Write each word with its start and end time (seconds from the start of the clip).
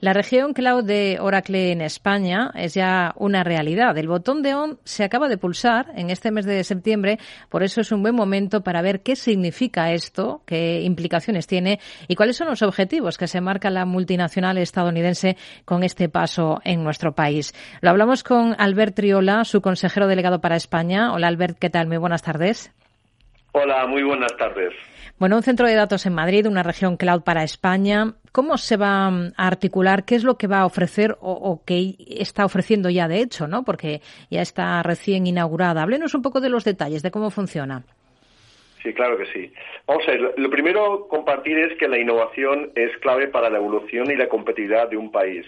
La 0.00 0.14
región 0.14 0.54
cloud 0.54 0.82
de 0.82 1.18
Oracle 1.20 1.72
en 1.72 1.82
España 1.82 2.52
es 2.54 2.72
ya 2.72 3.12
una 3.16 3.44
realidad. 3.44 3.98
El 3.98 4.08
botón 4.08 4.40
de 4.40 4.54
ON 4.54 4.78
se 4.82 5.04
acaba 5.04 5.28
de 5.28 5.36
pulsar 5.36 5.92
en 5.94 6.08
este 6.08 6.30
mes 6.30 6.46
de 6.46 6.64
septiembre, 6.64 7.18
por 7.50 7.62
eso 7.62 7.82
es 7.82 7.92
un 7.92 8.00
buen 8.00 8.14
momento 8.14 8.62
para 8.62 8.80
ver 8.80 9.02
qué 9.02 9.14
significa 9.14 9.92
esto, 9.92 10.40
qué 10.46 10.80
implicaciones 10.80 11.46
tiene 11.46 11.80
y 12.08 12.14
cuáles 12.14 12.38
son 12.38 12.48
los 12.48 12.62
objetivos 12.62 13.18
que 13.18 13.28
se 13.28 13.42
marca 13.42 13.68
la 13.68 13.84
multinacional 13.84 14.56
estadounidense 14.56 15.36
con 15.66 15.82
este 15.82 16.08
paso 16.08 16.62
en 16.64 16.82
nuestro 16.82 17.14
país. 17.14 17.52
Lo 17.82 17.90
hablamos 17.90 18.24
con 18.24 18.56
Albert 18.56 18.94
Triola, 18.94 19.44
su 19.44 19.60
consejero 19.60 20.06
delegado 20.06 20.40
para 20.40 20.56
España. 20.56 21.12
Hola 21.12 21.28
Albert, 21.28 21.58
¿qué 21.58 21.68
tal? 21.68 21.88
Muy 21.88 21.98
buenas 21.98 22.22
tardes. 22.22 22.72
Hola, 23.52 23.86
muy 23.86 24.02
buenas 24.02 24.36
tardes. 24.36 24.72
Bueno, 25.18 25.36
un 25.36 25.42
centro 25.42 25.66
de 25.66 25.74
datos 25.74 26.06
en 26.06 26.14
Madrid, 26.14 26.46
una 26.46 26.62
región 26.62 26.96
cloud 26.96 27.22
para 27.22 27.42
España. 27.42 28.14
¿Cómo 28.32 28.56
se 28.56 28.76
va 28.76 29.08
a 29.08 29.30
articular? 29.36 30.04
¿Qué 30.04 30.14
es 30.14 30.24
lo 30.24 30.38
que 30.38 30.46
va 30.46 30.60
a 30.60 30.66
ofrecer 30.66 31.16
o, 31.20 31.60
qué 31.66 31.94
está 32.08 32.44
ofreciendo 32.44 32.88
ya 32.90 33.08
de 33.08 33.20
hecho, 33.20 33.48
no? 33.48 33.64
Porque 33.64 34.00
ya 34.30 34.40
está 34.40 34.82
recién 34.82 35.26
inaugurada. 35.26 35.82
Háblenos 35.82 36.14
un 36.14 36.22
poco 36.22 36.40
de 36.40 36.48
los 36.48 36.64
detalles 36.64 37.02
de 37.02 37.10
cómo 37.10 37.30
funciona. 37.30 37.82
Sí, 38.82 38.94
claro 38.94 39.18
que 39.18 39.26
sí. 39.26 39.52
Vamos 39.86 40.08
a 40.08 40.12
ver, 40.12 40.34
lo 40.38 40.48
primero 40.48 41.06
compartir 41.08 41.58
es 41.58 41.76
que 41.76 41.88
la 41.88 41.98
innovación 41.98 42.70
es 42.74 42.96
clave 42.98 43.28
para 43.28 43.50
la 43.50 43.58
evolución 43.58 44.10
y 44.10 44.16
la 44.16 44.28
competitividad 44.28 44.88
de 44.88 44.96
un 44.96 45.10
país. 45.10 45.44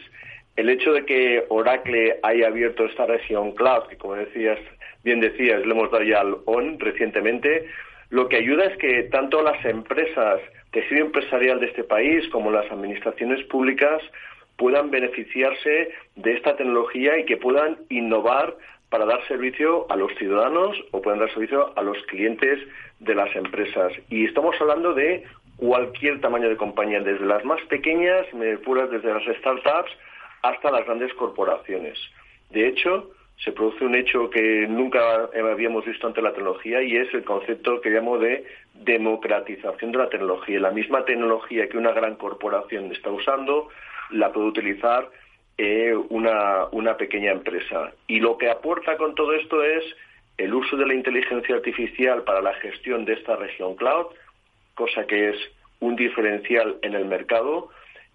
El 0.55 0.69
hecho 0.69 0.93
de 0.93 1.07
que 1.07 1.47
Oracle 1.49 2.19
haya 2.23 2.49
abierto 2.49 2.85
esta 2.85 3.07
región 3.07 3.53
cloud, 3.53 3.85
que 3.89 3.97
como 3.97 4.17
decías, 4.17 4.59
bien 5.03 5.21
decías, 5.21 5.65
le 5.65 5.73
hemos 5.73 5.91
dado 5.91 6.05
ya 6.05 6.21
al 6.21 6.37
ON 6.45 6.79
recientemente, 6.79 7.71
lo 8.13 8.29
que 8.29 8.37
ayuda 8.37 8.67
es 8.67 8.77
que 8.77 9.05
tanto 9.05 9.41
las 9.41 9.65
empresas, 9.65 10.39
tejido 10.71 11.07
empresarial 11.07 11.61
de 11.61 11.67
este 11.69 11.83
país, 11.83 12.29
como 12.29 12.51
las 12.51 12.71
administraciones 12.71 13.43
públicas 13.47 14.03
puedan 14.59 14.91
beneficiarse 14.91 15.91
de 16.17 16.35
esta 16.35 16.55
tecnología 16.55 17.19
y 17.19 17.25
que 17.25 17.39
puedan 17.39 17.79
innovar 17.89 18.55
para 18.91 19.07
dar 19.07 19.27
servicio 19.29 19.91
a 19.91 19.97
los 19.97 20.13
ciudadanos 20.19 20.77
o 20.91 21.01
puedan 21.01 21.21
dar 21.21 21.33
servicio 21.33 21.73
a 21.75 21.83
los 21.83 21.97
clientes 22.03 22.59
de 23.01 23.15
las 23.15 23.35
empresas. 23.35 23.95
Y 24.11 24.27
estamos 24.27 24.57
hablando 24.61 24.93
de 24.93 25.25
cualquier 25.57 26.21
tamaño 26.21 26.51
de 26.51 26.59
compañía, 26.59 27.01
desde 27.01 27.25
las 27.25 27.43
más 27.47 27.63
pequeñas, 27.63 28.27
puras 28.63 28.91
desde 28.91 29.11
las 29.11 29.25
startups, 29.39 29.91
hasta 30.43 30.71
las 30.71 30.85
grandes 30.85 31.15
corporaciones. 31.15 31.99
De 32.51 32.69
hecho, 32.69 33.11
se 33.39 33.53
produce 33.53 33.85
un 33.85 33.95
hecho 33.95 34.31
que 34.31 34.67
nunca 34.69 35.29
habíamos 35.35 35.85
visto 35.85 36.07
ante 36.07 36.23
la 36.23 36.33
tecnología 36.33 36.81
y 36.83 36.97
es 36.97 37.13
el 37.13 37.25
concepto 37.25 37.81
que 37.81 37.91
llamo 37.91 38.19
de 38.19 38.45
democratización 38.75 39.91
de 39.91 39.99
la 39.99 40.09
tecnología. 40.09 40.61
La 40.61 40.71
misma 40.71 41.05
tecnología 41.05 41.69
que 41.69 41.77
una 41.77 41.93
gran 41.93 42.15
corporación 42.17 42.93
está 42.93 43.11
usando 43.11 43.69
la 44.11 44.33
puede 44.33 44.47
utilizar 44.47 45.09
eh, 45.59 45.95
una, 46.11 46.67
una 46.71 46.97
pequeña 46.97 47.33
empresa. 47.33 47.93
Y 48.07 48.21
lo 48.21 48.39
que 48.39 48.49
aporta 48.49 48.97
con 48.97 49.15
todo 49.15 49.33
esto 49.33 49.63
es 49.63 49.85
el 50.39 50.55
uso 50.55 50.77
de 50.77 50.87
la 50.87 50.95
inteligencia 50.95 51.57
artificial 51.57 52.23
para 52.23 52.41
la 52.41 52.55
gestión 52.55 53.05
de 53.05 53.15
esta 53.15 53.37
región 53.37 53.75
cloud, 53.75 54.07
cosa 54.75 55.07
que 55.07 55.31
es 55.31 55.37
un 55.81 55.97
diferencial 55.97 56.79
en 56.83 56.95
el 56.95 57.07
mercado, 57.07 57.71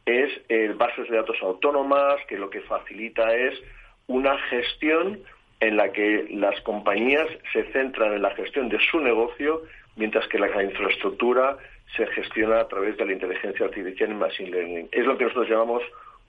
es 0.05 0.29
bases 0.77 1.09
de 1.09 1.17
datos 1.17 1.37
autónomas, 1.41 2.15
que 2.27 2.37
lo 2.37 2.49
que 2.49 2.61
facilita 2.61 3.35
es 3.35 3.61
una 4.07 4.37
gestión 4.49 5.19
en 5.59 5.77
la 5.77 5.91
que 5.91 6.27
las 6.31 6.59
compañías 6.61 7.27
se 7.51 7.63
centran 7.71 8.13
en 8.13 8.21
la 8.21 8.31
gestión 8.35 8.69
de 8.69 8.77
su 8.91 8.99
negocio, 8.99 9.63
mientras 9.95 10.27
que 10.27 10.39
la 10.39 10.47
infraestructura 10.63 11.57
se 11.95 12.05
gestiona 12.07 12.61
a 12.61 12.67
través 12.67 12.97
de 12.97 13.05
la 13.05 13.13
inteligencia 13.13 13.65
artificial 13.65 14.11
y 14.11 14.13
machine 14.13 14.49
learning. 14.49 14.89
Es 14.91 15.05
lo 15.05 15.17
que 15.17 15.23
nosotros 15.23 15.49
llamamos 15.49 15.83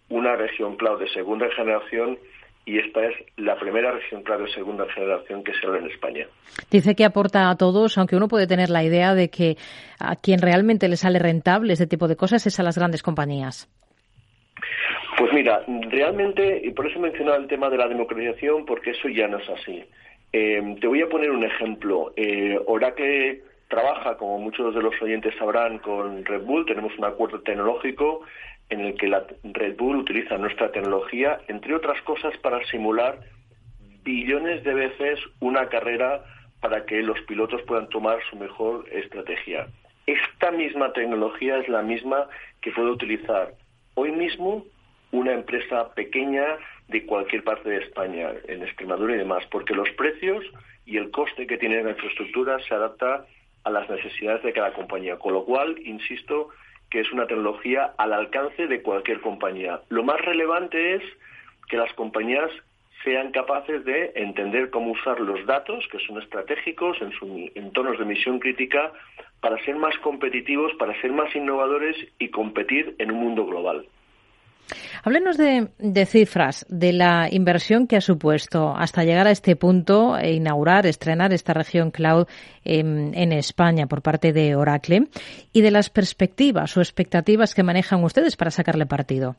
una 0.09 0.37
región 0.37 0.77
cloud 0.77 1.01
de 1.01 1.09
segunda 1.11 1.49
generación 1.55 2.19
y 2.65 2.79
esta 2.79 3.05
es 3.07 3.15
la 3.37 3.59
primera 3.59 3.93
región 3.93 4.23
cloud 4.23 4.45
de 4.45 4.53
segunda 4.53 4.87
generación 4.93 5.43
que 5.43 5.53
se 5.55 5.67
abre 5.67 5.81
en 5.81 5.91
España. 5.91 6.27
Dice 6.71 6.95
que 6.95 7.05
aporta 7.05 7.51
a 7.51 7.57
todos, 7.57 7.97
aunque 7.99 8.17
uno 8.17 8.29
puede 8.29 8.47
tener 8.47 8.71
la 8.71 8.85
idea 8.85 9.15
de 9.15 9.31
que 9.31 9.57
a 9.99 10.17
quien 10.17 10.41
realmente 10.41 10.89
le 10.89 10.97
sale 10.97 11.19
rentable 11.19 11.73
este 11.73 11.87
tipo 11.87 12.09
de 12.09 12.17
cosas 12.17 12.47
es 12.47 12.61
a 12.61 12.63
las 12.63 12.77
grandes 12.77 13.03
compañías. 13.03 13.69
Pues 15.19 15.33
mira, 15.33 15.65
realmente, 15.91 16.61
y 16.63 16.71
por 16.71 16.87
eso 16.87 17.01
he 17.01 17.03
mencionado 17.03 17.39
el 17.39 17.49
tema 17.49 17.69
de 17.69 17.77
la 17.77 17.89
democratización, 17.89 18.65
porque 18.65 18.91
eso 18.91 19.09
ya 19.09 19.27
no 19.27 19.39
es 19.39 19.49
así. 19.51 19.85
Eh, 20.33 20.77
te 20.81 20.87
voy 20.87 21.03
a 21.03 21.09
poner 21.09 21.33
un 21.33 21.43
ejemplo. 21.43 22.13
Eh, 22.15 22.57
Oracle 22.67 23.43
trabaja, 23.67 24.17
como 24.17 24.39
muchos 24.39 24.73
de 24.77 24.81
los 24.81 24.95
oyentes 25.03 25.35
sabrán, 25.37 25.79
con 25.79 26.25
Red 26.25 26.43
Bull. 26.43 26.67
Tenemos 26.67 26.97
un 26.97 27.05
acuerdo 27.05 27.41
tecnológico 27.41 28.21
en 28.71 28.81
el 28.81 28.95
que 28.95 29.09
la 29.09 29.27
Red 29.43 29.77
Bull 29.77 29.97
utiliza 29.97 30.39
nuestra 30.39 30.71
tecnología, 30.71 31.41
entre 31.49 31.75
otras 31.75 32.01
cosas, 32.03 32.37
para 32.39 32.65
simular 32.67 33.19
billones 34.05 34.63
de 34.63 34.75
veces 34.75 35.19
una 35.41 35.69
carrera 35.69 36.23
para 36.61 36.87
que 36.87 37.03
los 37.03 37.21
pilotos 37.23 37.61
puedan 37.63 37.89
tomar 37.89 38.19
su 38.31 38.37
mejor 38.37 38.85
estrategia. 38.93 39.67
Esta 40.07 40.53
misma 40.53 40.93
tecnología 40.93 41.59
es 41.59 41.69
la 41.69 41.83
misma 41.83 42.29
que 42.61 42.71
puede 42.71 42.91
utilizar 42.91 43.55
hoy 43.95 44.13
mismo 44.13 44.65
una 45.13 45.33
empresa 45.33 45.95
pequeña 45.95 46.59
de 46.89 47.05
cualquier 47.05 47.45
parte 47.45 47.69
de 47.69 47.79
España, 47.79 48.31
en 48.47 48.63
Extremadura 48.63 49.15
y 49.15 49.19
demás, 49.19 49.45
porque 49.51 49.75
los 49.75 49.91
precios 49.91 50.45
y 50.87 50.97
el 50.97 51.11
coste 51.11 51.47
que 51.47 51.59
tiene 51.59 51.83
la 51.83 51.91
infraestructura 51.91 52.59
se 52.61 52.75
adapta 52.75 53.27
a 53.65 53.71
las 53.71 53.89
necesidades 53.91 54.43
de 54.43 54.53
cada 54.53 54.73
compañía, 54.73 55.17
con 55.17 55.35
lo 55.35 55.45
cual, 55.45 55.79
insisto, 55.85 56.49
que 56.91 57.01
es 57.01 57.13
una 57.13 57.27
tecnología 57.27 57.93
al 57.99 58.13
alcance 58.13 58.67
de 58.67 58.83
cualquier 58.83 59.21
compañía. 59.21 59.81
Lo 59.91 60.03
más 60.03 60.21
relevante 60.23 60.95
es 60.95 61.03
que 61.69 61.77
las 61.77 61.93
compañías 61.93 62.51
sean 63.05 63.31
capaces 63.31 63.85
de 63.85 64.13
entender 64.17 64.71
cómo 64.71 64.93
usar 64.93 65.21
los 65.21 65.45
datos, 65.47 65.87
que 65.89 65.99
son 66.01 66.21
estratégicos 66.21 67.01
en 67.01 67.13
sus 67.13 67.29
entornos 67.55 67.99
de 67.99 68.05
misión 68.05 68.39
crítica, 68.39 68.93
para 69.41 69.63
ser 69.65 69.77
más 69.77 69.97
competitivos, 69.99 70.73
para 70.79 70.99
ser 71.01 71.13
más 71.13 71.35
innovadores 71.37 71.97
y 72.19 72.31
competir 72.31 72.97
en 72.99 73.13
un 73.13 73.21
mundo 73.21 73.47
global. 73.47 73.87
Háblenos 75.03 75.37
de, 75.39 76.07
cifras, 76.07 76.67
de 76.69 76.93
la 76.93 77.29
inversión 77.31 77.87
que 77.87 77.97
ha 77.97 78.01
supuesto 78.01 78.75
hasta 78.77 79.05
llegar 79.05 79.27
a 79.27 79.31
este 79.31 79.57
punto 79.57 80.19
e 80.19 80.33
inaugurar, 80.33 80.87
estrenar 80.87 81.33
esta 81.33 81.55
región 81.55 81.91
cloud 81.91 82.27
en, 82.65 83.33
España 83.33 83.87
por 83.87 84.03
parte 84.03 84.33
de 84.33 84.57
Oracle 84.57 85.05
y 85.53 85.63
de 85.63 85.71
las 85.71 85.91
perspectivas 85.91 86.77
o 86.77 86.81
expectativas 86.81 87.55
que 87.55 87.63
manejan 87.63 88.03
ustedes 88.03 88.37
para 88.37 88.51
sacarle 88.51 88.87
partido. 88.87 89.37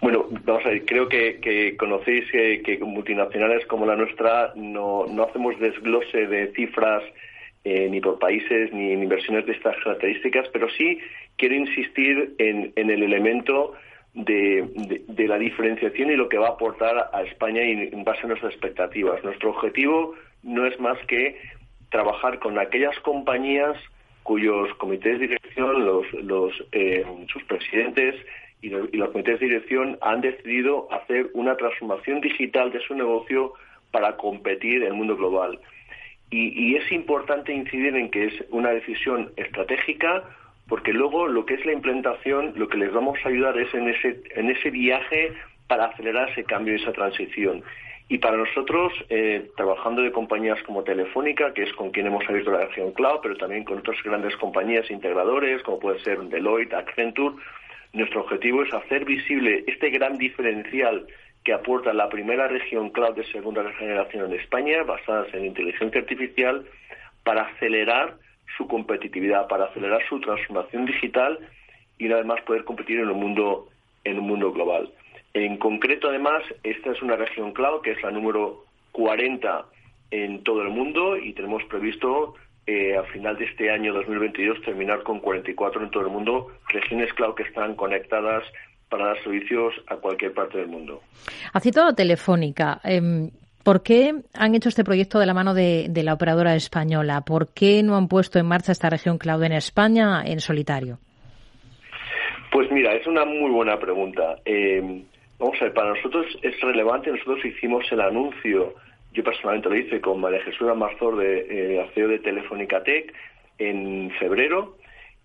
Bueno, 0.00 0.26
vamos 0.44 0.64
a 0.64 0.70
ver, 0.70 0.84
creo 0.84 1.08
que, 1.08 1.76
conocéis 1.76 2.30
que, 2.30 2.78
multinacionales 2.80 3.66
como 3.66 3.86
la 3.86 3.96
nuestra 3.96 4.52
no, 4.54 5.06
no 5.06 5.24
hacemos 5.24 5.58
desglose 5.58 6.26
de 6.26 6.52
cifras 6.52 7.02
eh, 7.64 7.88
ni 7.90 8.00
por 8.00 8.18
países 8.18 8.72
ni 8.72 8.92
en 8.92 9.02
inversiones 9.02 9.44
de 9.46 9.52
estas 9.52 9.76
características, 9.82 10.48
pero 10.52 10.68
sí 10.70 11.00
quiero 11.38 11.54
insistir 11.54 12.34
en, 12.38 12.72
el 12.76 13.02
elemento 13.02 13.72
de, 14.12 14.66
la 15.16 15.38
diferenciación 15.38 16.10
y 16.10 16.16
lo 16.16 16.28
que 16.28 16.36
va 16.38 16.48
a 16.48 16.52
aportar 16.52 17.10
a 17.12 17.22
España 17.22 17.62
en 17.62 18.04
base 18.04 18.22
a 18.24 18.26
nuestras 18.26 18.52
expectativas. 18.52 19.24
Nuestro 19.24 19.50
objetivo 19.50 20.14
no 20.42 20.66
es 20.66 20.78
más 20.78 20.98
que 21.06 21.40
trabajar 21.90 22.38
con 22.38 22.58
aquellas 22.58 22.98
compañías 23.00 23.78
cuyos 24.22 24.68
comités 24.74 25.18
de 25.18 25.28
dirección, 25.28 25.86
los, 25.86 26.52
eh, 26.72 27.02
sus 27.32 27.42
presidentes 27.44 28.14
y 28.60 28.68
los, 28.68 29.10
comités 29.10 29.40
de 29.40 29.46
dirección 29.46 29.96
han 30.02 30.20
decidido 30.20 30.86
hacer 30.92 31.30
una 31.32 31.56
transformación 31.56 32.20
digital 32.20 32.70
de 32.70 32.80
su 32.80 32.94
negocio 32.94 33.54
para 33.90 34.18
competir 34.18 34.82
en 34.82 34.88
el 34.88 34.94
mundo 34.94 35.16
global. 35.16 35.58
y, 36.30 36.76
es 36.76 36.92
importante 36.92 37.54
incidir 37.54 37.96
en 37.96 38.10
que 38.10 38.26
es 38.26 38.34
una 38.50 38.68
decisión 38.68 39.32
estratégica, 39.36 40.24
porque 40.68 40.92
luego 40.92 41.26
lo 41.26 41.46
que 41.46 41.54
es 41.54 41.64
la 41.64 41.72
implementación, 41.72 42.52
lo 42.56 42.68
que 42.68 42.76
les 42.76 42.92
vamos 42.92 43.18
a 43.24 43.28
ayudar 43.28 43.58
es 43.58 43.72
en 43.74 43.88
ese, 43.88 44.20
en 44.34 44.50
ese 44.50 44.70
viaje 44.70 45.32
para 45.66 45.86
acelerar 45.86 46.30
ese 46.30 46.44
cambio 46.44 46.74
y 46.74 46.82
esa 46.82 46.92
transición. 46.92 47.62
Y 48.10 48.18
para 48.18 48.38
nosotros, 48.38 48.92
eh, 49.10 49.50
trabajando 49.56 50.00
de 50.02 50.12
compañías 50.12 50.62
como 50.62 50.82
Telefónica, 50.82 51.52
que 51.52 51.64
es 51.64 51.72
con 51.74 51.90
quien 51.90 52.06
hemos 52.06 52.26
abierto 52.26 52.52
la 52.52 52.66
región 52.66 52.92
cloud, 52.92 53.20
pero 53.22 53.36
también 53.36 53.64
con 53.64 53.78
otras 53.78 54.02
grandes 54.02 54.34
compañías 54.36 54.90
integradores, 54.90 55.62
como 55.62 55.78
puede 55.78 56.00
ser 56.00 56.18
Deloitte, 56.20 56.72
Accenture, 56.72 57.36
nuestro 57.92 58.20
objetivo 58.22 58.62
es 58.62 58.72
hacer 58.72 59.04
visible 59.04 59.64
este 59.66 59.90
gran 59.90 60.16
diferencial 60.16 61.06
que 61.44 61.52
aporta 61.52 61.92
la 61.92 62.08
primera 62.08 62.48
región 62.48 62.90
cloud 62.90 63.14
de 63.14 63.24
segunda 63.24 63.64
generación 63.72 64.32
en 64.32 64.40
España, 64.40 64.82
basadas 64.82 65.32
en 65.34 65.46
inteligencia 65.46 66.00
artificial, 66.00 66.66
para 67.24 67.42
acelerar 67.42 68.16
su 68.56 68.66
competitividad, 68.66 69.46
para 69.48 69.66
acelerar 69.66 70.00
su 70.08 70.20
transformación 70.20 70.86
digital 70.86 71.38
y 71.98 72.10
además 72.10 72.40
poder 72.42 72.64
competir 72.64 73.00
en 73.00 73.08
un 73.08 73.20
mundo 73.20 73.68
en 74.04 74.18
un 74.18 74.26
mundo 74.26 74.52
global. 74.52 74.90
En 75.34 75.58
concreto, 75.58 76.08
además, 76.08 76.42
esta 76.62 76.92
es 76.92 77.02
una 77.02 77.16
región 77.16 77.52
cloud 77.52 77.82
que 77.82 77.92
es 77.92 78.02
la 78.02 78.10
número 78.10 78.64
40 78.92 79.66
en 80.10 80.42
todo 80.42 80.62
el 80.62 80.70
mundo 80.70 81.16
y 81.16 81.32
tenemos 81.34 81.62
previsto 81.64 82.34
eh, 82.66 82.96
a 82.96 83.02
final 83.04 83.36
de 83.36 83.44
este 83.44 83.70
año 83.70 83.92
2022 83.92 84.62
terminar 84.62 85.02
con 85.02 85.20
44 85.20 85.82
en 85.82 85.90
todo 85.90 86.04
el 86.04 86.10
mundo 86.10 86.48
regiones 86.68 87.12
cloud 87.14 87.34
que 87.34 87.42
están 87.42 87.74
conectadas 87.74 88.44
para 88.88 89.06
dar 89.06 89.22
servicios 89.22 89.74
a 89.86 89.96
cualquier 89.96 90.32
parte 90.32 90.58
del 90.58 90.68
mundo. 90.68 91.02
Ha 91.52 91.60
citado 91.60 91.94
Telefónica. 91.94 92.80
Em, 92.84 93.30
¿Por 93.64 93.82
qué 93.82 94.14
han 94.34 94.54
hecho 94.54 94.68
este 94.68 94.84
proyecto 94.84 95.18
de 95.18 95.26
la 95.26 95.34
mano 95.34 95.52
de, 95.54 95.90
la 96.02 96.14
operadora 96.14 96.54
española? 96.54 97.22
¿Por 97.22 97.52
qué 97.52 97.82
no 97.82 97.96
han 97.96 98.08
puesto 98.08 98.38
en 98.38 98.46
marcha 98.46 98.72
esta 98.72 98.88
región 98.88 99.18
cloud 99.18 99.42
en 99.44 99.52
España 99.52 100.22
en 100.24 100.40
solitario? 100.40 100.98
Pues 102.50 102.70
mira, 102.70 102.94
es 102.94 103.06
una 103.06 103.24
muy 103.24 103.50
buena 103.50 103.78
pregunta. 103.78 104.36
Em, 104.44 105.02
vamos 105.38 105.56
a 105.60 105.64
ver, 105.64 105.74
para 105.74 105.90
nosotros 105.90 106.26
es 106.42 106.58
relevante. 106.60 107.10
Nosotros 107.10 107.44
hicimos 107.44 107.84
el 107.92 108.00
anuncio, 108.00 108.74
yo 109.12 109.24
personalmente 109.24 109.68
lo 109.68 109.76
hice 109.76 110.00
con 110.00 110.20
María 110.20 110.40
Jesús 110.42 110.68
Marzor 110.76 111.16
de 111.16 111.76
eh, 111.76 111.90
CEO 111.94 112.08
de 112.08 112.18
Telefónica 112.20 112.82
Tech 112.82 113.12
en 113.58 114.10
febrero 114.18 114.76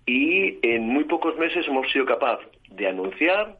y 0.05 0.57
en 0.67 0.87
muy 0.87 1.05
pocos 1.05 1.37
meses 1.37 1.67
hemos 1.67 1.89
sido 1.91 2.05
capaz 2.05 2.39
de 2.69 2.87
anunciar 2.87 3.57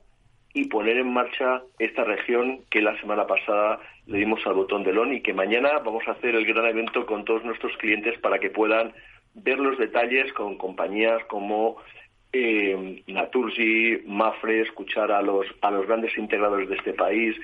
y 0.54 0.66
poner 0.66 0.98
en 0.98 1.14
marcha 1.14 1.62
esta 1.80 2.04
región 2.04 2.60
que 2.70 2.81
la 2.81 3.00
semana 3.00 3.25
pasada 3.25 3.80
le 4.08 4.18
dimos 4.18 4.46
al 4.46 4.54
botón 4.54 4.84
de 4.84 4.94
LON 4.94 5.14
y 5.14 5.22
que 5.22 5.34
mañana 5.34 5.80
vamos 5.80 6.04
a 6.08 6.12
hacer 6.12 6.36
el 6.36 6.46
gran 6.46 6.66
evento 6.66 7.06
con 7.06 7.24
todos 7.24 7.44
nuestros 7.44 7.76
clientes 7.78 8.18
para 8.20 8.40
que 8.40 8.50
puedan 8.50 8.94
ver 9.34 9.60
los 9.60 9.78
detalles 9.78 10.32
con 10.34 10.58
compañías 10.58 11.24
como 11.26 11.78
eh, 12.34 13.04
Naturgy, 13.08 14.02
Mafre, 14.06 14.62
escuchar 14.62 15.12
a 15.12 15.22
los, 15.22 15.46
a 15.62 15.72
los 15.72 15.88
grandes 15.88 16.18
integradores 16.18 16.68
de 16.68 16.76
este 16.76 16.94
país, 16.94 17.36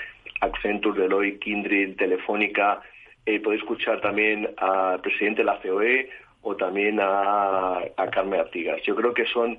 Accenture, 0.41 1.01
Deloitte, 1.01 1.39
Kindred, 1.39 1.95
Telefónica, 1.95 2.81
eh, 3.25 3.39
podéis 3.39 3.61
escuchar 3.61 4.01
también 4.01 4.49
al 4.57 4.99
presidente 5.01 5.41
de 5.41 5.45
la 5.45 5.61
COE 5.61 6.09
o 6.41 6.55
también 6.55 6.99
a, 7.01 7.81
Carmen 8.11 8.39
Artigas. 8.39 8.81
Yo 8.83 8.95
creo 8.95 9.13
que 9.13 9.25
son 9.27 9.57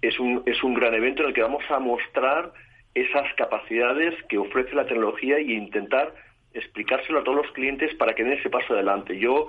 es 0.00 0.18
un, 0.18 0.42
es 0.46 0.62
un 0.64 0.74
gran 0.74 0.94
evento 0.94 1.22
en 1.22 1.28
el 1.28 1.34
que 1.34 1.42
vamos 1.42 1.62
a 1.70 1.78
mostrar 1.78 2.52
esas 2.94 3.32
capacidades 3.34 4.20
que 4.24 4.38
ofrece 4.38 4.74
la 4.74 4.86
tecnología 4.86 5.38
y 5.38 5.52
intentar 5.52 6.12
explicárselo 6.54 7.20
a 7.20 7.24
todos 7.24 7.44
los 7.44 7.52
clientes 7.52 7.94
para 7.96 8.14
que 8.14 8.24
den 8.24 8.34
ese 8.34 8.50
paso 8.50 8.74
adelante. 8.74 9.18
Yo 9.18 9.48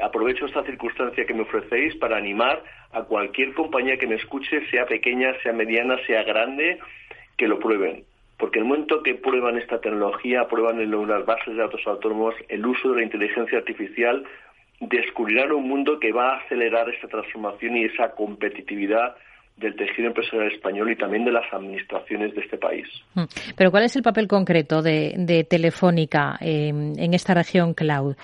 aprovecho 0.00 0.46
esta 0.46 0.64
circunstancia 0.64 1.24
que 1.24 1.34
me 1.34 1.42
ofrecéis 1.42 1.94
para 1.96 2.16
animar 2.16 2.62
a 2.92 3.02
cualquier 3.02 3.54
compañía 3.54 3.98
que 3.98 4.06
me 4.06 4.16
escuche, 4.16 4.66
sea 4.70 4.86
pequeña, 4.86 5.34
sea 5.42 5.52
mediana, 5.52 5.96
sea 6.06 6.22
grande, 6.24 6.78
que 7.36 7.46
lo 7.46 7.58
prueben. 7.58 8.04
Porque 8.36 8.58
el 8.58 8.64
momento 8.64 9.02
que 9.02 9.14
prueban 9.14 9.58
esta 9.58 9.80
tecnología, 9.80 10.48
prueban 10.48 10.80
en 10.80 10.90
las 11.08 11.24
bases 11.26 11.54
de 11.54 11.62
datos 11.62 11.86
autónomos 11.86 12.34
el 12.48 12.64
uso 12.64 12.90
de 12.90 12.96
la 12.96 13.02
inteligencia 13.02 13.58
artificial, 13.58 14.24
descubrirán 14.80 15.52
un 15.52 15.68
mundo 15.68 16.00
que 16.00 16.10
va 16.10 16.34
a 16.34 16.38
acelerar 16.38 16.88
esta 16.88 17.06
transformación 17.06 17.76
y 17.76 17.84
esa 17.84 18.14
competitividad 18.14 19.14
del 19.60 19.76
tejido 19.76 20.08
empresarial 20.08 20.50
español 20.50 20.90
y 20.90 20.96
también 20.96 21.24
de 21.24 21.32
las 21.32 21.52
administraciones 21.52 22.34
de 22.34 22.40
este 22.40 22.58
país. 22.58 22.86
Mm. 23.14 23.24
Pero 23.56 23.70
¿cuál 23.70 23.84
es 23.84 23.94
el 23.94 24.02
papel 24.02 24.26
concreto 24.26 24.82
de, 24.82 25.46
Telefónica 25.48 26.36
en 26.40 27.14
esta 27.14 27.34
región 27.34 27.74
cloud? 27.74 28.16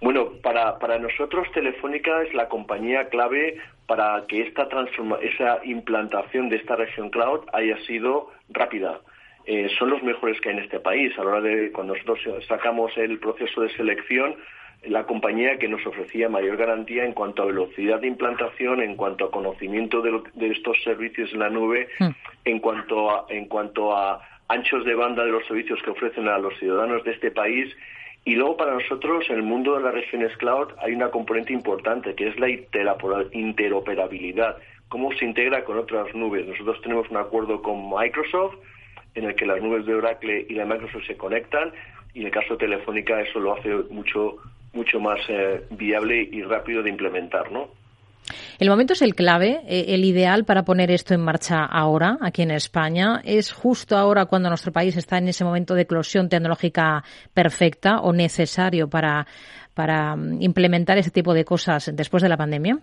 Bueno, 0.00 0.30
para, 0.42 0.78
para 0.78 0.98
nosotros 0.98 1.46
Telefónica 1.52 2.22
es 2.22 2.32
la 2.32 2.48
compañía 2.48 3.08
clave 3.08 3.56
para 3.86 4.24
que 4.28 4.42
esta 4.42 4.68
transforma 4.68 5.18
esa 5.20 5.60
implantación 5.64 6.48
de 6.48 6.56
esta 6.56 6.76
región 6.76 7.10
cloud 7.10 7.40
haya 7.52 7.76
sido 7.86 8.30
rápida. 8.48 9.00
Eh, 9.46 9.68
son 9.78 9.90
los 9.90 10.02
mejores 10.02 10.40
que 10.40 10.48
hay 10.48 10.56
en 10.56 10.62
este 10.62 10.80
país. 10.80 11.12
A 11.18 11.24
la 11.24 11.30
hora 11.30 11.40
de 11.40 11.72
cuando 11.72 11.94
nosotros 11.94 12.20
sacamos 12.46 12.96
el 12.96 13.18
proceso 13.18 13.62
de 13.62 13.70
selección, 13.76 14.36
la 14.84 15.04
compañía 15.04 15.58
que 15.58 15.68
nos 15.68 15.86
ofrecía 15.86 16.28
mayor 16.28 16.56
garantía 16.56 17.04
en 17.04 17.12
cuanto 17.12 17.42
a 17.42 17.46
velocidad 17.46 18.00
de 18.00 18.06
implantación, 18.06 18.82
en 18.82 18.96
cuanto 18.96 19.26
a 19.26 19.30
conocimiento 19.30 20.00
de, 20.00 20.50
estos 20.50 20.82
servicios 20.82 21.30
en 21.32 21.40
la 21.40 21.50
nube, 21.50 21.88
hmm. 21.98 22.08
en 22.46 22.60
cuanto 22.60 23.10
a, 23.10 23.26
en 23.28 23.46
cuanto 23.46 23.94
a 23.94 24.26
anchos 24.48 24.84
de 24.84 24.94
banda 24.94 25.24
de 25.24 25.32
los 25.32 25.46
servicios 25.46 25.80
que 25.82 25.90
ofrecen 25.90 26.28
a 26.28 26.38
los 26.38 26.58
ciudadanos 26.58 27.04
de 27.04 27.12
este 27.12 27.30
país. 27.30 27.74
Y 28.24 28.34
luego 28.34 28.56
para 28.56 28.74
nosotros, 28.74 29.28
en 29.30 29.36
el 29.36 29.42
mundo 29.42 29.76
de 29.76 29.82
las 29.82 29.94
regiones 29.94 30.36
cloud, 30.38 30.68
hay 30.78 30.92
una 30.92 31.10
componente 31.10 31.52
importante 31.52 32.14
que 32.14 32.28
es 32.28 32.38
la 32.38 32.48
interoperabilidad. 32.50 34.56
Cómo 34.88 35.12
se 35.12 35.24
integra 35.24 35.64
con 35.64 35.78
otras 35.78 36.14
nubes. 36.14 36.46
Nosotros 36.46 36.80
tenemos 36.82 37.08
un 37.10 37.18
acuerdo 37.18 37.62
con 37.62 37.88
Microsoft 37.88 38.56
en 39.14 39.24
el 39.24 39.34
que 39.34 39.46
las 39.46 39.62
nubes 39.62 39.86
de 39.86 39.94
Oracle 39.94 40.46
y 40.48 40.54
de 40.54 40.64
Microsoft 40.64 41.06
se 41.06 41.16
conectan 41.16 41.72
y 42.14 42.20
en 42.20 42.26
el 42.26 42.32
caso 42.32 42.54
de 42.54 42.66
Telefónica 42.66 43.20
eso 43.20 43.40
lo 43.40 43.54
hace 43.54 43.68
mucho 43.90 44.36
mucho 44.72 45.00
más 45.00 45.18
eh, 45.28 45.64
viable 45.70 46.28
y 46.30 46.42
rápido 46.42 46.82
de 46.82 46.90
implementar, 46.90 47.50
¿no? 47.50 47.68
El 48.58 48.68
momento 48.68 48.92
es 48.92 49.02
el 49.02 49.14
clave, 49.14 49.62
eh, 49.66 49.86
el 49.88 50.04
ideal 50.04 50.44
para 50.44 50.64
poner 50.64 50.90
esto 50.90 51.14
en 51.14 51.20
marcha 51.20 51.64
ahora, 51.64 52.18
aquí 52.20 52.42
en 52.42 52.50
España. 52.50 53.20
¿Es 53.24 53.52
justo 53.52 53.96
ahora 53.96 54.26
cuando 54.26 54.48
nuestro 54.48 54.72
país 54.72 54.96
está 54.96 55.18
en 55.18 55.28
ese 55.28 55.44
momento 55.44 55.74
de 55.74 55.82
eclosión 55.82 56.28
tecnológica 56.28 57.02
perfecta 57.34 58.00
o 58.00 58.12
necesario 58.12 58.88
para, 58.88 59.26
para 59.74 60.14
mm, 60.16 60.42
implementar 60.42 60.98
ese 60.98 61.10
tipo 61.10 61.34
de 61.34 61.44
cosas 61.44 61.90
después 61.94 62.22
de 62.22 62.28
la 62.28 62.36
pandemia? 62.36 62.78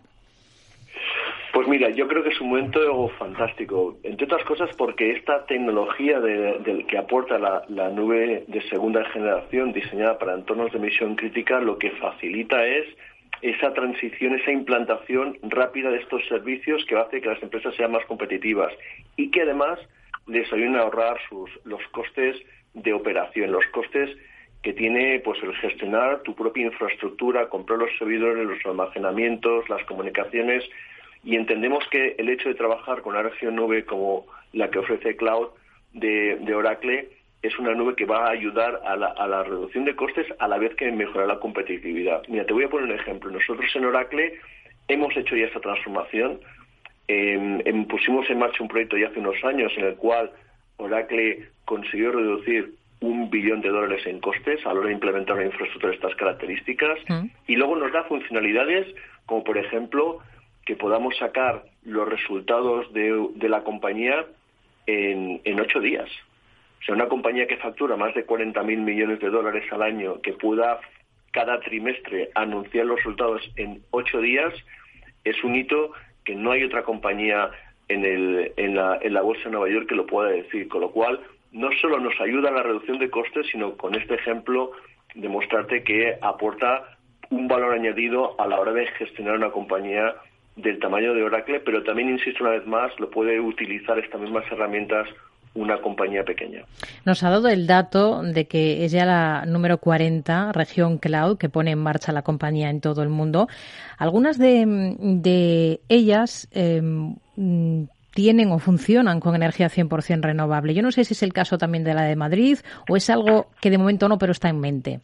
Pues 1.57 1.67
mira, 1.67 1.89
yo 1.89 2.07
creo 2.07 2.21
que 2.21 2.29
es 2.29 2.39
un 2.39 2.49
momento 2.49 3.09
fantástico, 3.17 3.97
entre 4.03 4.25
otras 4.25 4.43
cosas 4.43 4.69
porque 4.77 5.13
esta 5.13 5.43
tecnología 5.47 6.19
de, 6.19 6.85
que 6.87 6.99
aporta 6.99 7.39
la, 7.39 7.89
nube 7.89 8.43
de 8.47 8.61
segunda 8.69 9.03
generación 9.05 9.73
diseñada 9.73 10.19
para 10.19 10.35
entornos 10.35 10.71
de 10.71 10.77
misión 10.77 11.15
crítica 11.15 11.59
lo 11.59 11.79
que 11.79 11.89
facilita 11.93 12.63
es 12.63 12.85
esa 13.41 13.73
transición, 13.73 14.35
esa 14.35 14.51
implantación 14.51 15.39
rápida 15.41 15.89
de 15.89 15.97
estos 15.97 16.23
servicios 16.27 16.85
que 16.85 16.95
hace 16.95 17.21
que 17.21 17.29
las 17.29 17.41
empresas 17.41 17.73
sean 17.73 17.91
más 17.91 18.05
competitivas 18.05 18.71
y 19.15 19.31
que 19.31 19.41
además 19.41 19.79
les 20.27 20.53
ayuden 20.53 20.75
a 20.75 20.81
ahorrar 20.81 21.17
sus, 21.27 21.49
los 21.63 21.81
costes 21.87 22.35
de 22.75 22.93
operación, 22.93 23.51
los 23.51 23.65
costes 23.71 24.15
que 24.61 24.73
tiene 24.73 25.21
pues 25.21 25.41
el 25.41 25.55
gestionar 25.55 26.21
tu 26.21 26.35
propia 26.35 26.67
infraestructura, 26.67 27.49
comprar 27.49 27.79
los 27.79 27.89
servidores, 27.97 28.45
los 28.45 28.63
almacenamientos, 28.63 29.67
las 29.69 29.83
comunicaciones 29.85 30.63
y 31.27 31.35
entendemos 31.35 31.83
que 31.91 32.15
el 32.17 32.29
hecho 32.29 32.47
de 32.47 32.55
trabajar 32.55 33.01
con 33.01 33.11
una 33.11 33.21
región 33.21 33.57
nube 33.57 33.83
como 33.83 34.25
la 34.53 34.71
que 34.71 34.79
ofrece 34.79 35.17
Cloud 35.17 35.49
de, 35.91 36.39
Oracle 36.55 37.09
es 37.41 37.59
una 37.59 37.73
nube 37.73 37.95
que 37.95 38.05
va 38.05 38.27
a 38.27 38.31
ayudar 38.31 38.79
a 38.85 38.95
la, 38.95 39.43
reducción 39.43 39.83
de 39.83 39.93
costes 39.93 40.25
a 40.39 40.47
la 40.47 40.57
vez 40.57 40.73
que 40.75 40.89
mejorar 40.89 41.27
la 41.27 41.39
competitividad. 41.39 42.23
Mira, 42.29 42.45
te 42.45 42.53
voy 42.53 42.63
a 42.63 42.69
poner 42.69 42.85
un 42.85 42.97
ejemplo. 42.97 43.29
Nosotros 43.29 43.69
en 43.75 43.83
Oracle 43.83 44.39
hemos 44.87 45.17
hecho 45.17 45.35
ya 45.35 45.47
esta 45.47 45.59
transformación. 45.59 46.39
Em, 47.09 47.85
pusimos 47.87 48.29
en 48.29 48.39
marcha 48.39 48.63
un 48.63 48.69
proyecto 48.69 48.95
ya 48.95 49.07
hace 49.09 49.19
unos 49.19 49.43
años 49.43 49.73
en 49.75 49.83
el 49.83 49.95
cual 49.97 50.31
Oracle 50.77 51.49
consiguió 51.65 52.13
reducir 52.13 52.71
un 53.01 53.29
billón 53.29 53.59
de 53.59 53.67
dólares 53.67 54.07
en 54.07 54.21
costes 54.21 54.65
a 54.65 54.69
la 54.69 54.79
hora 54.79 54.87
de 54.87 54.93
implementar 54.93 55.35
una 55.35 55.45
infraestructura 55.47 55.89
de 55.89 55.97
estas 55.97 56.15
características 56.15 56.99
mm. 57.09 57.25
y 57.47 57.57
luego 57.57 57.75
nos 57.75 57.91
da 57.91 58.05
funcionalidades 58.05 58.87
como 59.25 59.43
por 59.43 59.57
ejemplo 59.57 60.21
que 60.67 60.75
podamos 60.75 61.15
sacar 61.17 61.63
los 61.85 62.09
resultados 62.09 62.91
de, 62.91 63.47
la 63.47 63.63
compañía 63.63 64.25
en, 64.85 65.39
en, 65.45 65.59
ocho 65.61 65.79
días. 65.79 66.09
O 66.81 66.83
sea, 66.83 66.93
una 66.93 67.07
compañía 67.07 67.47
que 67.47 67.55
factura 67.55 67.95
más 67.95 68.13
de 68.13 68.27
40.000 68.27 68.77
millones 68.77 69.21
de 69.21 69.29
dólares 69.29 69.63
al 69.71 69.81
año, 69.81 70.21
que 70.21 70.33
pueda 70.33 70.81
cada 71.31 71.61
trimestre 71.61 72.31
anunciar 72.35 72.85
los 72.85 72.97
resultados 72.97 73.49
en 73.55 73.81
ocho 73.91 74.19
días, 74.19 74.53
es 75.23 75.41
un 75.45 75.55
hito 75.55 75.93
que 76.25 76.35
no 76.35 76.51
hay 76.51 76.65
otra 76.65 76.83
compañía 76.83 77.49
en, 77.87 78.03
el, 78.03 78.51
en, 78.57 78.75
la, 78.75 78.99
en 79.01 79.13
la 79.13 79.21
Bolsa 79.21 79.45
de 79.45 79.51
Nueva 79.51 79.69
York 79.69 79.87
que 79.87 79.95
lo 79.95 80.05
pueda 80.05 80.31
decir. 80.31 80.67
Con 80.67 80.81
lo 80.81 80.91
cual, 80.91 81.21
no 81.53 81.69
solo 81.79 81.97
nos 82.01 82.19
ayuda 82.19 82.49
a 82.49 82.53
la 82.53 82.63
reducción 82.63 82.99
de 82.99 83.09
costes, 83.09 83.47
sino 83.53 83.77
con 83.77 83.95
este 83.95 84.15
ejemplo 84.15 84.73
demostrarte 85.15 85.83
que 85.85 86.17
aporta 86.21 86.97
un 87.29 87.47
valor 87.47 87.73
añadido 87.73 88.35
a 88.37 88.47
la 88.47 88.59
hora 88.59 88.73
de 88.73 88.85
gestionar 88.87 89.35
una 89.35 89.51
compañía 89.51 90.13
del 90.57 90.79
tamaño 90.79 91.13
de 91.13 91.23
Oracle, 91.23 91.61
pero 91.61 91.83
también, 91.83 92.09
insisto 92.09 92.43
una 92.43 92.53
vez 92.53 92.65
más, 92.65 92.91
lo 92.99 93.09
puede 93.09 93.39
utilizar 93.39 93.97
estas 93.99 94.19
mismas 94.19 94.43
herramientas 94.51 95.07
una 95.53 95.79
compañía 95.81 96.23
pequeña. 96.23 96.63
Nos 97.03 97.23
ha 97.23 97.29
dado 97.29 97.47
el 97.49 97.65
dato 97.65 98.21
de 98.21 98.45
que 98.45 98.85
es 98.85 98.91
ya 98.91 99.05
la 99.05 99.45
número 99.47 99.79
40 99.79 100.51
región 100.53 100.99
cloud 100.99 101.37
que 101.37 101.49
pone 101.49 101.71
en 101.71 101.79
marcha 101.79 102.11
la 102.11 102.21
compañía 102.21 102.69
en 102.69 102.79
todo 102.79 103.01
el 103.01 103.09
mundo. 103.09 103.47
Algunas 103.97 104.37
de, 104.37 105.79
ellas 105.89 106.47
em, 106.51 107.15
tienen 108.13 108.51
o 108.51 108.59
funcionan 108.59 109.19
con 109.19 109.35
energía 109.35 109.67
100% 109.67 110.21
renovable. 110.21 110.73
Yo 110.73 110.83
no 110.83 110.91
sé 110.91 111.03
si 111.03 111.13
es 111.13 111.23
el 111.23 111.33
caso 111.33 111.57
también 111.57 111.83
de 111.83 111.93
la 111.93 112.03
de 112.03 112.15
Madrid 112.15 112.59
o 112.87 112.95
es 112.95 113.09
algo 113.09 113.47
que 113.59 113.71
de 113.71 113.77
momento 113.77 114.07
no, 114.07 114.17
pero 114.19 114.31
está 114.31 114.49
en 114.49 114.59
mente. 114.59 114.99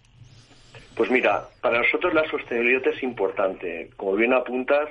Pues 0.95 1.09
mira, 1.09 1.43
para 1.61 1.79
nosotros 1.79 2.13
la 2.13 2.29
sostenibilidad 2.29 2.87
es 2.87 3.01
importante. 3.01 3.89
Como 3.97 4.13
bien 4.13 4.33
apuntas, 4.33 4.89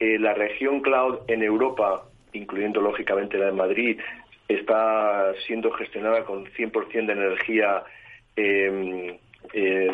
eh, 0.00 0.18
la 0.18 0.34
región 0.34 0.80
cloud 0.80 1.20
en 1.28 1.42
Europa, 1.42 2.02
incluyendo 2.32 2.80
lógicamente 2.80 3.38
la 3.38 3.46
de 3.46 3.52
Madrid, 3.52 4.00
está 4.48 5.32
siendo 5.46 5.70
gestionada 5.72 6.24
con 6.24 6.46
100% 6.46 7.06
de 7.06 7.12
energía 7.12 7.84
em, 8.34 9.18
eh, 9.52 9.92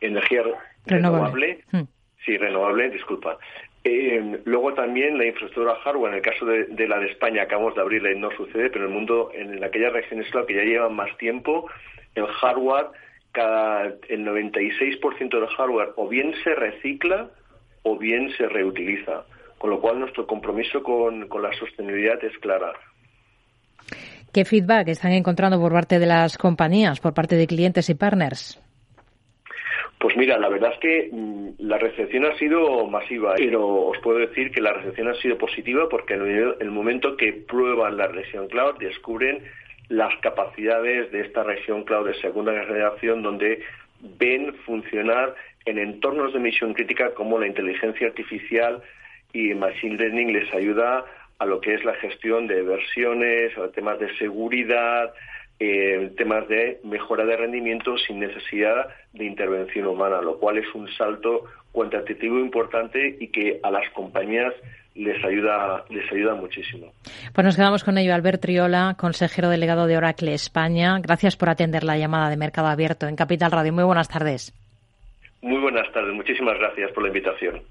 energía 0.00 0.42
renovable. 0.86 1.64
Hmm. 1.72 1.82
Sí, 2.24 2.36
renovable, 2.36 2.90
disculpa. 2.90 3.38
Eh, 3.82 4.40
luego 4.44 4.74
también 4.74 5.16
la 5.16 5.24
infraestructura 5.24 5.76
hardware, 5.76 6.12
en 6.12 6.16
el 6.18 6.22
caso 6.22 6.44
de, 6.44 6.86
la 6.88 6.98
de 6.98 7.06
España 7.06 7.42
acabamos 7.42 7.74
de 7.74 7.80
abrirla 7.80 8.12
y 8.12 8.18
no 8.18 8.30
sucede, 8.32 8.68
pero 8.68 8.84
en 8.84 8.90
el 8.90 8.94
mundo, 8.94 9.30
en, 9.34 9.64
aquellas 9.64 9.94
regiones 9.94 10.30
claro, 10.30 10.46
que 10.46 10.54
ya 10.54 10.62
llevan 10.62 10.94
más 10.94 11.16
tiempo, 11.16 11.70
el 12.14 12.26
hardware, 12.26 12.88
cada, 13.32 13.94
el 14.08 14.26
96% 14.26 15.30
del 15.30 15.46
hardware 15.46 15.92
o 15.96 16.08
bien 16.08 16.34
se 16.44 16.54
recicla 16.54 17.30
o 17.82 17.96
bien 17.96 18.30
se 18.36 18.46
reutiliza, 18.48 19.24
con 19.58 19.70
lo 19.70 19.80
cual 19.80 20.00
nuestro 20.00 20.26
compromiso 20.26 20.82
con, 20.82 21.28
con 21.28 21.42
la 21.42 21.52
sostenibilidad 21.52 22.22
es 22.24 22.36
clara. 22.38 22.72
¿Qué 24.32 24.44
feedback 24.44 24.88
están 24.88 25.12
encontrando 25.12 25.60
por 25.60 25.72
parte 25.72 25.98
de 25.98 26.06
las 26.06 26.38
compañías, 26.38 27.00
por 27.00 27.14
parte 27.14 27.36
de 27.36 27.46
clientes 27.46 27.90
y 27.90 27.94
partners? 27.94 28.60
Pues 29.98 30.16
mira, 30.16 30.38
la 30.38 30.48
verdad 30.48 30.72
es 30.72 30.78
que 30.80 31.10
mm, 31.12 31.48
la 31.58 31.76
recepción 31.76 32.24
ha 32.24 32.34
sido 32.38 32.86
masiva, 32.86 33.34
pero 33.36 33.88
os 33.88 33.98
puedo 33.98 34.18
decir 34.18 34.50
que 34.50 34.62
la 34.62 34.72
recepción 34.72 35.08
ha 35.08 35.14
sido 35.14 35.36
positiva 35.36 35.88
porque 35.90 36.14
en 36.14 36.54
el 36.58 36.70
momento 36.70 37.16
que 37.16 37.32
prueban 37.32 37.98
la 37.98 38.06
región 38.06 38.48
cloud 38.48 38.78
descubren 38.78 39.42
las 39.88 40.16
capacidades 40.20 41.10
de 41.12 41.20
esta 41.20 41.42
región 41.42 41.84
cloud 41.84 42.06
de 42.06 42.14
segunda 42.20 42.52
generación 42.52 43.22
donde 43.22 43.62
ven 44.18 44.54
funcionar 44.64 45.34
en 45.64 45.78
entornos 45.78 46.32
de 46.32 46.40
misión 46.40 46.74
crítica 46.74 47.14
como 47.14 47.38
la 47.38 47.46
inteligencia 47.46 48.08
artificial 48.08 48.82
y 49.32 49.54
machine 49.54 49.96
learning 49.96 50.32
les 50.32 50.52
ayuda 50.54 51.04
a 51.38 51.46
lo 51.46 51.60
que 51.60 51.74
es 51.74 51.84
la 51.84 51.94
gestión 51.94 52.46
de 52.46 52.62
versiones, 52.62 53.56
a 53.56 53.70
temas 53.70 53.98
de 53.98 54.14
seguridad, 54.18 55.12
eh, 55.58 56.12
temas 56.16 56.48
de 56.48 56.80
mejora 56.84 57.24
de 57.24 57.36
rendimiento 57.36 57.96
sin 57.98 58.20
necesidad 58.20 58.88
de 59.12 59.24
intervención 59.24 59.86
humana, 59.86 60.20
lo 60.20 60.38
cual 60.38 60.58
es 60.58 60.74
un 60.74 60.88
salto 60.92 61.44
cuantitativo 61.72 62.38
importante 62.38 63.16
y 63.20 63.28
que 63.28 63.60
a 63.62 63.70
las 63.70 63.88
compañías 63.90 64.52
les 64.94 65.24
ayuda, 65.24 65.84
les 65.88 66.10
ayuda 66.12 66.34
muchísimo. 66.34 66.92
Pues 67.32 67.44
nos 67.44 67.56
quedamos 67.56 67.84
con 67.84 67.96
ello. 67.96 68.14
Albert 68.14 68.42
Triola, 68.42 68.96
consejero 68.98 69.48
delegado 69.48 69.86
de 69.86 69.96
Oracle 69.96 70.34
España. 70.34 70.98
Gracias 71.00 71.36
por 71.36 71.48
atender 71.48 71.84
la 71.84 71.96
llamada 71.96 72.28
de 72.28 72.36
Mercado 72.36 72.68
Abierto 72.68 73.06
en 73.06 73.16
Capital 73.16 73.52
Radio. 73.52 73.72
Muy 73.72 73.84
buenas 73.84 74.08
tardes. 74.08 74.52
Muy 75.42 75.60
buenas 75.60 75.90
tardes. 75.92 76.14
Muchísimas 76.14 76.58
gracias 76.58 76.92
por 76.92 77.02
la 77.02 77.08
invitación. 77.08 77.62